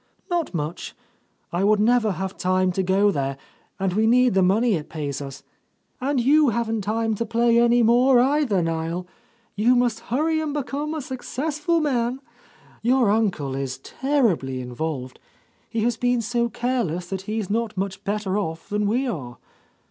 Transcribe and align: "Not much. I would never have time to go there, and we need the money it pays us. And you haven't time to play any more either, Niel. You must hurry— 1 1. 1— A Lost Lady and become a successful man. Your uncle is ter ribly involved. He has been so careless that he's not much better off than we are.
"Not 0.31 0.51
much. 0.51 0.95
I 1.53 1.63
would 1.63 1.79
never 1.79 2.13
have 2.13 2.35
time 2.35 2.71
to 2.71 2.81
go 2.81 3.11
there, 3.11 3.37
and 3.79 3.93
we 3.93 4.07
need 4.07 4.33
the 4.33 4.41
money 4.41 4.73
it 4.73 4.89
pays 4.89 5.21
us. 5.21 5.43
And 5.99 6.19
you 6.19 6.49
haven't 6.49 6.81
time 6.81 7.13
to 7.13 7.23
play 7.23 7.59
any 7.61 7.83
more 7.83 8.19
either, 8.19 8.63
Niel. 8.63 9.05
You 9.55 9.75
must 9.75 9.99
hurry— 9.99 10.39
1 10.39 10.53
1. 10.53 10.53
1— 10.55 10.55
A 10.55 10.57
Lost 10.57 10.57
Lady 10.57 10.57
and 10.57 10.65
become 10.89 10.93
a 10.95 11.01
successful 11.03 11.79
man. 11.81 12.19
Your 12.81 13.11
uncle 13.11 13.53
is 13.55 13.77
ter 13.77 14.23
ribly 14.23 14.59
involved. 14.59 15.19
He 15.69 15.81
has 15.83 15.97
been 15.97 16.23
so 16.23 16.49
careless 16.49 17.05
that 17.09 17.21
he's 17.29 17.51
not 17.51 17.77
much 17.77 18.03
better 18.03 18.39
off 18.39 18.69
than 18.69 18.87
we 18.87 19.05
are. 19.07 19.37